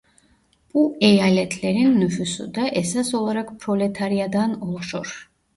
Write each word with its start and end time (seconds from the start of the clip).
Bu 0.73 0.97
eyaletlerin 1.01 1.99
nüfusu 2.01 2.55
da 2.55 2.67
esas 2.67 3.13
olarak 3.13 3.59
Proletarya'dan 3.59 4.61
oluşur. 4.61 5.31